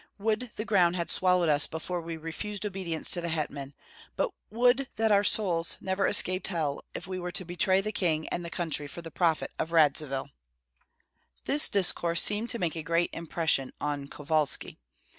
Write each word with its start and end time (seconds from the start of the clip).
Would 0.17 0.49
the 0.55 0.65
ground 0.65 0.95
had 0.95 1.11
swallowed 1.11 1.47
us 1.47 1.67
before 1.67 2.01
we 2.01 2.17
refused 2.17 2.65
obedience 2.65 3.11
to 3.11 3.21
the 3.21 3.29
hetman; 3.29 3.75
but 4.15 4.31
would 4.49 4.89
that 4.95 5.11
our 5.11 5.23
souls 5.23 5.77
never 5.79 6.07
escaped 6.07 6.47
hell, 6.47 6.83
if 6.95 7.05
we 7.05 7.19
were 7.19 7.31
to 7.33 7.45
betray 7.45 7.81
the 7.81 7.91
king 7.91 8.27
and 8.29 8.43
the 8.43 8.49
country 8.49 8.87
for 8.87 9.03
the 9.03 9.11
profit 9.11 9.51
of 9.59 9.71
Radzivill!" 9.71 10.31
This 11.45 11.69
discourse 11.69 12.19
seemed 12.23 12.49
to 12.49 12.57
make 12.57 12.75
a 12.75 12.81
great 12.81 13.11
impression 13.13 13.73
on 13.79 14.07
Kovalski. 14.07 14.79